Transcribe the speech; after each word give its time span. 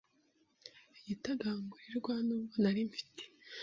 igitagangurirwa. 0.97 2.13
Nubwo 2.25 2.55
nari 2.63 2.81
mfite 2.89 3.23